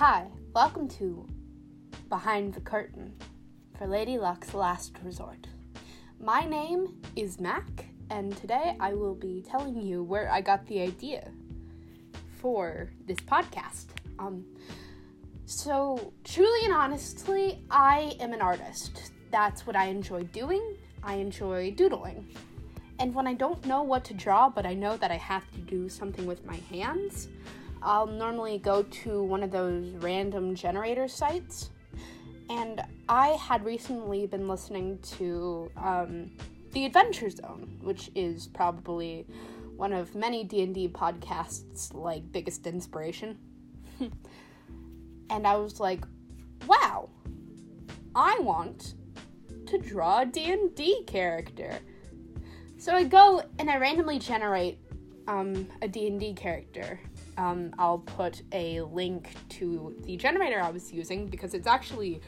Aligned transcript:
Hi, 0.00 0.28
welcome 0.54 0.88
to 0.96 1.26
Behind 2.08 2.54
the 2.54 2.60
Curtain 2.62 3.12
for 3.76 3.86
Lady 3.86 4.16
Luck's 4.16 4.54
Last 4.54 4.96
Resort. 5.04 5.46
My 6.18 6.46
name 6.46 6.94
is 7.16 7.38
Mac, 7.38 7.84
and 8.08 8.34
today 8.34 8.78
I 8.80 8.94
will 8.94 9.14
be 9.14 9.44
telling 9.46 9.78
you 9.78 10.02
where 10.02 10.32
I 10.32 10.40
got 10.40 10.66
the 10.68 10.80
idea 10.80 11.30
for 12.38 12.90
this 13.06 13.18
podcast. 13.18 13.88
Um, 14.18 14.46
so, 15.44 16.14
truly 16.24 16.64
and 16.64 16.72
honestly, 16.72 17.62
I 17.70 18.16
am 18.20 18.32
an 18.32 18.40
artist. 18.40 19.12
That's 19.30 19.66
what 19.66 19.76
I 19.76 19.88
enjoy 19.88 20.22
doing. 20.22 20.78
I 21.02 21.16
enjoy 21.16 21.72
doodling. 21.72 22.26
And 22.98 23.14
when 23.14 23.26
I 23.26 23.34
don't 23.34 23.66
know 23.66 23.82
what 23.82 24.04
to 24.04 24.14
draw, 24.14 24.48
but 24.48 24.64
I 24.64 24.72
know 24.72 24.96
that 24.96 25.10
I 25.10 25.18
have 25.18 25.50
to 25.52 25.58
do 25.58 25.90
something 25.90 26.24
with 26.24 26.46
my 26.46 26.56
hands, 26.70 27.28
I'll 27.82 28.06
normally 28.06 28.58
go 28.58 28.82
to 28.82 29.22
one 29.22 29.42
of 29.42 29.50
those 29.50 29.90
random 29.94 30.54
generator 30.54 31.08
sites. 31.08 31.70
And 32.48 32.82
I 33.08 33.28
had 33.28 33.64
recently 33.64 34.26
been 34.26 34.48
listening 34.48 34.98
to 35.18 35.70
um, 35.76 36.30
The 36.72 36.84
Adventure 36.84 37.30
Zone, 37.30 37.78
which 37.80 38.10
is 38.14 38.48
probably 38.48 39.26
one 39.76 39.92
of 39.92 40.14
many 40.14 40.44
D&D 40.44 40.88
podcasts 40.88 41.94
like 41.94 42.30
biggest 42.32 42.66
inspiration. 42.66 43.38
and 45.30 45.46
I 45.46 45.56
was 45.56 45.80
like, 45.80 46.04
"Wow. 46.66 47.08
I 48.14 48.38
want 48.40 48.94
to 49.66 49.78
draw 49.78 50.22
a 50.22 50.26
D&D 50.26 51.04
character." 51.04 51.78
So 52.78 52.94
I 52.94 53.04
go 53.04 53.42
and 53.58 53.70
I 53.70 53.76
randomly 53.76 54.18
generate 54.18 54.78
um, 55.28 55.68
a 55.82 55.88
D&D 55.88 56.34
character. 56.34 56.98
Um, 57.40 57.72
I'll 57.78 58.00
put 58.00 58.42
a 58.52 58.82
link 58.82 59.30
to 59.50 59.96
the 60.04 60.16
generator 60.18 60.60
I 60.60 60.68
was 60.70 60.92
using 60.92 61.26
because 61.26 61.54
it's 61.54 61.66
actually 61.66 62.20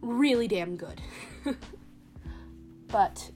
really 0.00 0.48
damn 0.48 0.76
good. 0.76 0.98
but 2.88 3.30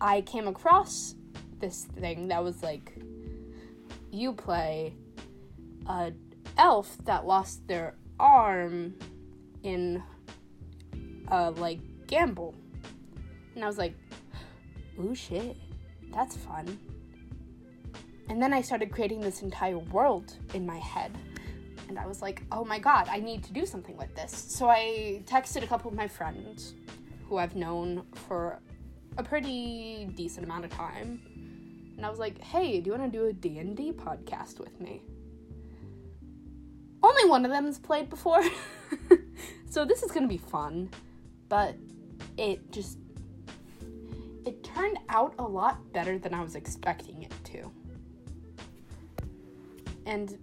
I 0.00 0.20
came 0.20 0.46
across 0.46 1.16
this 1.58 1.86
thing 1.98 2.28
that 2.28 2.44
was 2.44 2.62
like, 2.62 2.94
you 4.12 4.32
play 4.32 4.94
a 5.88 6.12
elf 6.56 6.96
that 7.06 7.26
lost 7.26 7.66
their 7.66 7.96
arm 8.20 8.94
in 9.64 10.00
a 11.28 11.50
like 11.50 11.80
gamble, 12.06 12.54
and 13.56 13.64
I 13.64 13.66
was 13.66 13.78
like, 13.78 13.94
ooh 15.00 15.14
shit 15.14 15.56
that's 16.12 16.36
fun. 16.36 16.78
And 18.28 18.42
then 18.42 18.52
I 18.52 18.60
started 18.60 18.90
creating 18.90 19.20
this 19.20 19.42
entire 19.42 19.78
world 19.78 20.34
in 20.54 20.66
my 20.66 20.78
head. 20.78 21.16
And 21.88 21.98
I 21.98 22.06
was 22.06 22.20
like, 22.20 22.42
oh 22.50 22.64
my 22.64 22.78
god, 22.78 23.08
I 23.08 23.20
need 23.20 23.44
to 23.44 23.52
do 23.52 23.64
something 23.64 23.96
with 23.96 24.14
this. 24.16 24.32
So 24.32 24.68
I 24.68 25.22
texted 25.24 25.62
a 25.62 25.66
couple 25.66 25.90
of 25.90 25.96
my 25.96 26.08
friends 26.08 26.74
who 27.28 27.38
I've 27.38 27.54
known 27.54 28.04
for 28.14 28.58
a 29.18 29.22
pretty 29.22 30.08
decent 30.14 30.44
amount 30.44 30.64
of 30.64 30.70
time. 30.72 31.20
And 31.96 32.04
I 32.04 32.10
was 32.10 32.18
like, 32.18 32.40
hey, 32.42 32.80
do 32.80 32.90
you 32.90 32.98
want 32.98 33.10
to 33.10 33.18
do 33.18 33.26
a 33.26 33.32
D&D 33.32 33.92
podcast 33.92 34.58
with 34.58 34.78
me? 34.80 35.02
Only 37.02 37.28
one 37.28 37.44
of 37.44 37.50
them 37.50 37.66
has 37.66 37.78
played 37.78 38.10
before. 38.10 38.42
so 39.70 39.84
this 39.84 40.02
is 40.02 40.10
going 40.10 40.24
to 40.24 40.28
be 40.28 40.38
fun. 40.38 40.90
But 41.48 41.76
it 42.36 42.72
just 42.72 42.98
it 44.44 44.62
turned 44.62 44.98
out 45.08 45.34
a 45.38 45.42
lot 45.42 45.92
better 45.92 46.18
than 46.18 46.34
I 46.34 46.42
was 46.42 46.54
expecting 46.54 47.22
it 47.22 47.32
to. 47.44 47.70
And 50.06 50.38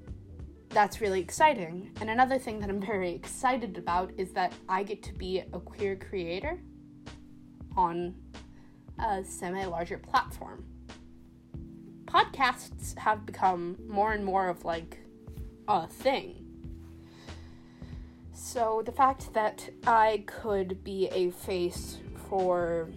that's 0.70 1.02
really 1.02 1.22
exciting. 1.22 1.92
And 2.02 2.10
another 2.10 2.38
thing 2.38 2.60
that 2.60 2.70
I'm 2.70 2.82
very 2.86 3.12
excited 3.12 3.78
about 3.78 4.12
is 4.18 4.34
that 4.34 4.54
I 4.70 4.84
get 4.84 5.02
to 5.04 5.14
be 5.14 5.40
a 5.40 5.60
queer 5.60 5.96
creator 5.96 6.60
on 7.76 8.16
a 9.00 9.24
semi 9.24 9.66
larger 9.66 9.98
platform. 9.98 10.66
Podcasts 12.06 12.96
have 13.00 13.26
become 13.26 13.78
more 13.88 14.14
and 14.14 14.24
more 14.24 14.48
of 14.48 14.66
like 14.66 15.00
a 15.68 15.88
thing. 15.88 16.40
So 18.34 18.84
the 18.86 18.92
fact 18.92 19.34
that 19.34 19.70
I 19.88 20.24
could 20.28 20.84
be 20.84 21.08
a 21.08 21.32
face 21.32 21.98
for 22.30 22.90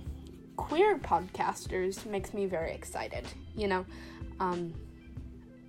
queer 0.57 0.99
podcasters 0.99 2.05
makes 2.05 2.35
me 2.35 2.47
very 2.47 2.73
excited. 2.73 3.27
You 3.55 3.69
know, 3.69 3.87
um, 4.41 4.75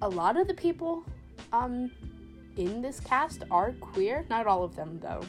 a 0.02 0.09
lot 0.09 0.38
of 0.38 0.47
the 0.47 0.53
people 0.53 1.03
um, 1.53 1.91
in 2.56 2.81
this 2.81 3.00
cast 3.00 3.44
are 3.52 3.72
queer. 3.74 4.25
Not 4.30 4.47
all 4.47 4.63
of 4.63 4.75
them, 4.75 5.00
though. 5.02 5.22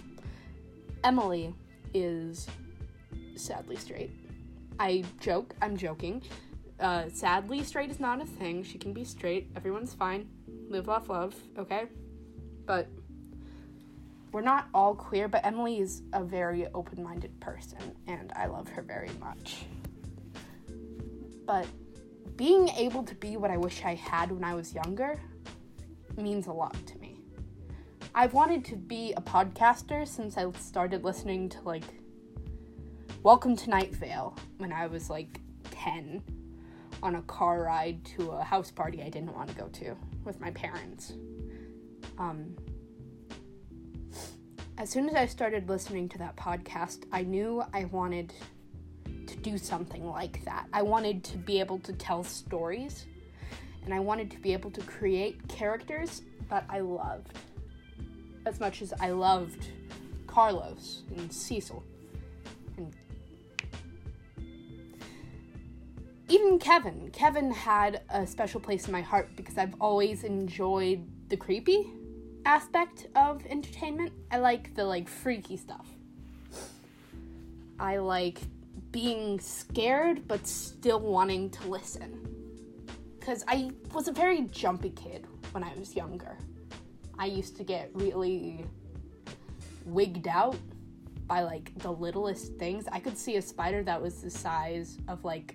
Emily 1.05 1.55
is 1.95 2.49
sadly 3.37 3.77
straight. 3.77 4.11
I 4.79 5.05
joke, 5.21 5.55
I'm 5.63 5.77
joking. 5.77 6.23
Uh, 6.79 7.05
sadly, 7.13 7.63
straight 7.65 7.91
is 7.91 7.99
not 7.99 8.21
a 8.21 8.25
thing. 8.25 8.63
She 8.63 8.79
can 8.79 8.93
be 8.93 9.05
straight. 9.05 9.51
Everyone's 9.57 9.95
fine. 9.95 10.29
Live, 10.69 10.87
laugh, 10.87 11.09
love, 11.09 11.35
okay? 11.59 11.87
But 12.67 12.89
we're 14.31 14.43
not 14.43 14.69
all 14.75 14.95
queer, 14.95 15.27
but 15.27 15.45
Emily 15.45 15.81
is 15.81 16.03
a 16.13 16.23
very 16.23 16.67
open 16.75 17.03
minded 17.03 17.41
person, 17.41 17.79
and 18.07 18.33
I 18.37 18.47
love 18.47 18.69
her 18.69 18.83
very 18.83 19.11
much. 19.19 19.65
But 21.47 21.67
being 22.39 22.69
able 22.69 23.03
to 23.03 23.17
be 23.17 23.37
what 23.37 23.51
I 23.51 23.57
wish 23.57 23.85
I 23.85 23.97
had 23.97 24.31
when 24.31 24.45
I 24.45 24.55
was 24.55 24.73
younger 24.73 25.21
means 26.17 26.47
a 26.47 26.53
lot 26.53 26.77
to 26.87 26.99
me. 26.99 27.19
I've 28.15 28.33
wanted 28.33 28.65
to 28.67 28.77
be 28.77 29.13
a 29.17 29.21
podcaster 29.21 30.07
since 30.07 30.39
I 30.39 30.49
started 30.53 31.03
listening 31.03 31.49
to 31.49 31.61
like 31.63 31.83
Welcome 33.25 33.57
to 33.57 33.71
Night 33.71 33.93
Vale 33.93 34.37
when 34.59 34.73
I 34.73 34.87
was 34.87 35.11
like 35.11 35.41
10 35.73 36.23
on 37.03 37.17
a 37.17 37.23
car 37.23 37.65
ride 37.65 38.05
to 38.17 38.31
a 38.31 38.45
house 38.45 38.71
party 38.71 39.03
I 39.03 39.09
didn't 39.09 39.35
want 39.35 39.49
to 39.49 39.57
go 39.57 39.67
to 39.67 39.97
with 40.23 40.41
my 40.41 40.53
parents. 40.53 41.15
Um, 42.19 42.57
as 44.79 44.91
soon 44.91 45.09
as 45.09 45.17
I 45.17 45.27
started 45.27 45.69
listening 45.69 46.09
to 46.11 46.19
that 46.19 46.37
podcast, 46.37 47.03
I 47.11 47.23
knew 47.23 47.65
I 47.75 47.87
wanted 47.87 48.33
do 49.43 49.59
something 49.59 50.07
like 50.07 50.45
that. 50.45 50.67
I 50.73 50.83
wanted 50.83 51.25
to 51.25 51.39
be 51.39 51.61
able 51.61 51.79
to 51.81 51.93
tell 51.93 52.23
stories, 52.25 53.07
and 53.85 53.95
I 53.95 54.01
wanted 54.01 54.31
to 54.33 54.39
be 54.39 54.53
able 54.53 54.71
to 54.73 54.81
create 54.83 55.49
characters 55.49 56.23
that 56.51 56.65
I 56.69 56.81
loved 56.81 57.39
as 58.47 58.61
much 58.61 58.83
as 58.83 58.93
I 59.01 59.11
loved 59.11 59.69
Carlos 60.27 61.03
and 61.17 61.33
Cecil. 61.33 61.83
And 62.77 62.95
even 66.29 66.59
Kevin. 66.59 67.11
Kevin 67.13 67.51
had 67.51 68.03
a 68.11 68.27
special 68.27 68.61
place 68.61 68.87
in 68.87 68.93
my 68.93 69.03
heart 69.03 69.31
because 69.37 69.59
I've 69.59 69.75
always 69.81 70.25
enjoyed 70.25 71.07
the 71.29 71.37
creepy 71.37 71.93
aspect 72.45 73.07
of 73.15 73.45
entertainment. 73.47 74.13
I 74.31 74.39
like 74.39 74.75
the 74.75 74.85
like 74.85 75.09
freaky 75.09 75.57
stuff. 75.57 75.87
I 77.79 77.99
like 77.99 78.41
being 78.99 79.39
scared 79.39 80.27
but 80.27 80.45
still 80.45 80.99
wanting 80.99 81.49
to 81.49 81.69
listen. 81.69 82.11
Cuz 83.21 83.45
I 83.47 83.71
was 83.95 84.09
a 84.09 84.13
very 84.13 84.41
jumpy 84.61 84.91
kid 84.91 85.25
when 85.53 85.63
I 85.63 85.73
was 85.79 85.95
younger. 85.95 86.37
I 87.17 87.27
used 87.27 87.57
to 87.59 87.63
get 87.63 87.91
really 87.95 88.67
wigged 89.85 90.27
out 90.27 90.57
by 91.29 91.43
like 91.43 91.79
the 91.79 91.93
littlest 91.93 92.57
things. 92.57 92.89
I 92.91 92.99
could 92.99 93.17
see 93.17 93.37
a 93.37 93.43
spider 93.43 93.85
that 93.85 94.03
was 94.03 94.21
the 94.21 94.31
size 94.31 94.99
of 95.07 95.25
like 95.25 95.55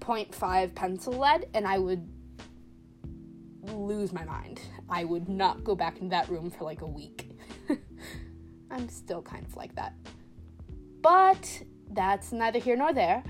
0.5 0.00 0.74
pencil 0.74 1.12
lead 1.12 1.46
and 1.52 1.66
I 1.66 1.78
would 1.78 2.08
lose 3.64 4.14
my 4.14 4.24
mind. 4.24 4.62
I 4.88 5.04
would 5.04 5.28
not 5.28 5.62
go 5.62 5.74
back 5.74 5.98
into 5.98 6.08
that 6.16 6.30
room 6.30 6.50
for 6.50 6.64
like 6.64 6.80
a 6.80 6.86
week. 6.86 7.38
I'm 8.70 8.88
still 8.88 9.20
kind 9.20 9.44
of 9.44 9.54
like 9.56 9.74
that. 9.74 9.92
But 11.02 11.64
that's 11.92 12.32
neither 12.32 12.58
here 12.58 12.76
nor 12.76 12.92
there. 12.92 13.22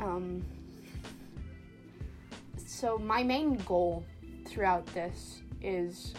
Um, 0.00 0.44
so, 2.66 2.98
my 2.98 3.22
main 3.22 3.56
goal 3.58 4.04
throughout 4.46 4.86
this 4.86 5.40
is 5.60 6.14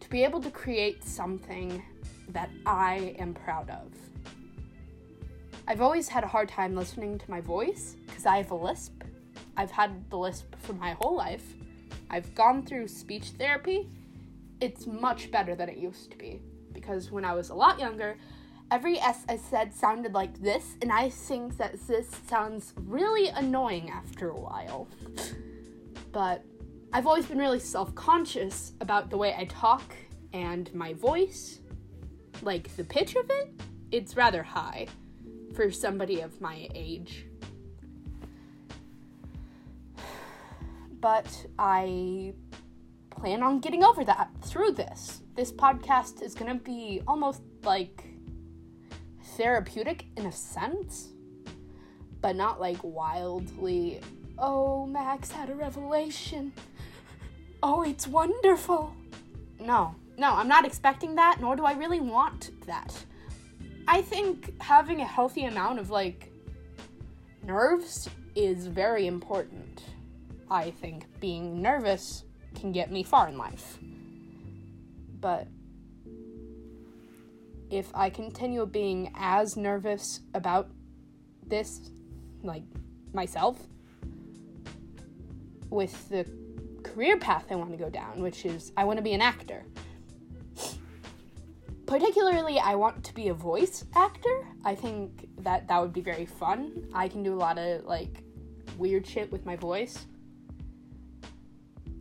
to 0.00 0.10
be 0.10 0.24
able 0.24 0.40
to 0.42 0.50
create 0.50 1.04
something 1.04 1.82
that 2.28 2.50
I 2.66 3.14
am 3.18 3.34
proud 3.34 3.70
of. 3.70 3.92
I've 5.66 5.80
always 5.80 6.08
had 6.08 6.24
a 6.24 6.26
hard 6.26 6.48
time 6.48 6.74
listening 6.74 7.18
to 7.18 7.30
my 7.30 7.40
voice 7.40 7.96
because 8.06 8.26
I 8.26 8.38
have 8.38 8.50
a 8.50 8.56
lisp. 8.56 9.02
I've 9.56 9.70
had 9.70 10.10
the 10.10 10.18
lisp 10.18 10.54
for 10.58 10.72
my 10.72 10.96
whole 11.00 11.16
life. 11.16 11.54
I've 12.10 12.34
gone 12.34 12.64
through 12.64 12.88
speech 12.88 13.30
therapy. 13.38 13.88
It's 14.60 14.86
much 14.86 15.30
better 15.30 15.54
than 15.54 15.68
it 15.68 15.78
used 15.78 16.10
to 16.10 16.18
be 16.18 16.42
because 16.72 17.10
when 17.10 17.24
I 17.24 17.34
was 17.34 17.50
a 17.50 17.54
lot 17.54 17.78
younger, 17.78 18.16
every 18.70 18.98
S 18.98 19.24
I 19.28 19.36
said 19.36 19.74
sounded 19.74 20.14
like 20.14 20.40
this, 20.40 20.76
and 20.82 20.92
I 20.92 21.10
think 21.10 21.56
that 21.58 21.78
this 21.86 22.08
sounds 22.28 22.72
really 22.76 23.28
annoying 23.28 23.90
after 23.90 24.30
a 24.30 24.38
while. 24.38 24.88
But 26.12 26.44
I've 26.92 27.06
always 27.06 27.26
been 27.26 27.38
really 27.38 27.60
self 27.60 27.94
conscious 27.94 28.72
about 28.80 29.10
the 29.10 29.16
way 29.16 29.34
I 29.36 29.44
talk 29.44 29.94
And 30.32 30.72
my 30.74 30.92
voice, 30.92 31.60
like 32.42 32.74
the 32.76 32.84
pitch 32.84 33.16
of 33.16 33.28
it, 33.30 33.50
it's 33.90 34.16
rather 34.16 34.42
high 34.42 34.86
for 35.54 35.70
somebody 35.72 36.20
of 36.20 36.40
my 36.40 36.68
age. 36.74 37.26
But 41.00 41.46
I 41.58 42.34
plan 43.10 43.42
on 43.42 43.58
getting 43.58 43.82
over 43.82 44.04
that 44.04 44.30
through 44.42 44.72
this. 44.72 45.22
This 45.34 45.50
podcast 45.50 46.22
is 46.22 46.34
to 46.34 46.62
be 46.62 47.02
almost 47.08 47.42
like 47.64 48.09
therapeutic 49.40 50.04
in 50.18 50.26
a 50.26 50.32
sense, 50.32 51.08
but 52.20 52.36
not 52.36 52.60
like 52.60 52.76
wildly, 52.82 53.98
oh, 54.38 54.84
Max 54.84 55.30
had 55.30 55.48
a 55.48 55.54
revelation. 55.54 56.52
Oh, 57.62 57.82
it's 57.82 58.06
wonderful. 58.06 58.94
No, 59.58 59.94
no, 60.18 60.34
I'm 60.34 60.48
not 60.48 60.66
expecting 60.66 61.14
that, 61.14 61.38
nor 61.40 61.56
do 61.56 61.64
I 61.64 61.72
really 61.72 62.00
want 62.00 62.50
that. 62.66 62.94
I 63.88 64.02
think 64.02 64.60
having 64.60 65.00
a 65.00 65.06
healthy 65.06 65.46
amount 65.46 65.78
of 65.78 65.88
like 65.88 66.30
nerves 67.42 68.10
is 68.34 68.66
very 68.66 69.06
important. 69.06 69.84
I 70.50 70.70
think 70.70 71.06
being 71.18 71.62
nervous 71.62 72.24
can 72.54 72.72
get 72.72 72.92
me 72.92 73.02
far 73.02 73.28
in 73.28 73.38
life. 73.38 73.78
But 75.18 75.48
if 77.70 77.90
I 77.94 78.10
continue 78.10 78.66
being 78.66 79.12
as 79.16 79.56
nervous 79.56 80.20
about 80.34 80.68
this, 81.46 81.90
like 82.42 82.64
myself, 83.12 83.58
with 85.70 86.08
the 86.08 86.26
career 86.82 87.16
path 87.16 87.46
I 87.50 87.54
want 87.54 87.70
to 87.70 87.76
go 87.76 87.88
down, 87.88 88.20
which 88.20 88.44
is 88.44 88.72
I 88.76 88.84
want 88.84 88.98
to 88.98 89.02
be 89.02 89.12
an 89.12 89.20
actor. 89.20 89.64
Particularly, 91.86 92.58
I 92.58 92.76
want 92.76 93.02
to 93.04 93.14
be 93.14 93.28
a 93.28 93.34
voice 93.34 93.84
actor. 93.96 94.46
I 94.64 94.76
think 94.76 95.28
that 95.38 95.66
that 95.66 95.80
would 95.80 95.92
be 95.92 96.00
very 96.00 96.26
fun. 96.26 96.86
I 96.94 97.08
can 97.08 97.22
do 97.22 97.34
a 97.34 97.38
lot 97.38 97.58
of 97.58 97.84
like 97.84 98.22
weird 98.78 99.06
shit 99.06 99.30
with 99.32 99.44
my 99.44 99.56
voice. 99.56 100.06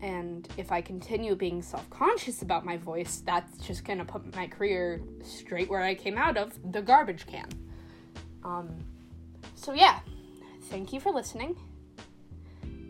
And 0.01 0.47
if 0.57 0.71
I 0.71 0.81
continue 0.81 1.35
being 1.35 1.61
self 1.61 1.89
conscious 1.89 2.41
about 2.41 2.65
my 2.65 2.77
voice, 2.77 3.21
that's 3.25 3.57
just 3.57 3.83
gonna 3.83 4.05
put 4.05 4.35
my 4.35 4.47
career 4.47 5.01
straight 5.23 5.69
where 5.69 5.81
I 5.81 5.93
came 5.93 6.17
out 6.17 6.37
of 6.37 6.53
the 6.71 6.81
garbage 6.81 7.25
can. 7.27 7.47
Um, 8.43 8.69
so, 9.55 9.73
yeah, 9.73 9.99
thank 10.63 10.93
you 10.93 10.99
for 10.99 11.11
listening. 11.11 11.57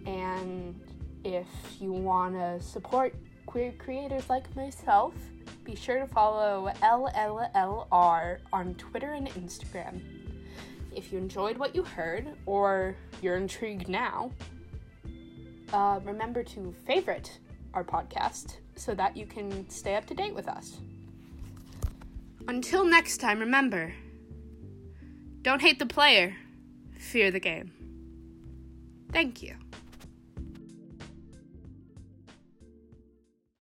And 0.05 0.79
if 1.23 1.47
you 1.79 1.91
wanna 1.91 2.61
support 2.61 3.15
queer 3.47 3.71
creators 3.79 4.29
like 4.29 4.55
myself, 4.55 5.15
be 5.63 5.75
sure 5.75 5.97
to 5.97 6.07
follow 6.07 6.71
LLLR 6.81 8.39
on 8.53 8.75
Twitter 8.75 9.13
and 9.13 9.27
Instagram. 9.29 10.01
If 10.95 11.11
you 11.11 11.17
enjoyed 11.17 11.57
what 11.57 11.75
you 11.75 11.83
heard, 11.83 12.27
or 12.45 12.95
you're 13.21 13.37
intrigued 13.37 13.87
now, 13.89 14.31
uh, 15.73 15.99
remember 16.03 16.43
to 16.43 16.73
favorite 16.85 17.39
our 17.73 17.83
podcast 17.83 18.57
so 18.75 18.93
that 18.95 19.15
you 19.15 19.25
can 19.25 19.69
stay 19.69 19.95
up 19.95 20.05
to 20.07 20.13
date 20.13 20.33
with 20.33 20.47
us. 20.47 20.77
Until 22.47 22.85
next 22.85 23.17
time, 23.17 23.39
remember 23.39 23.93
don't 25.41 25.61
hate 25.61 25.79
the 25.79 25.85
player, 25.85 26.35
fear 26.97 27.31
the 27.31 27.39
game. 27.39 27.71
Thank 29.11 29.41
you. 29.41 29.55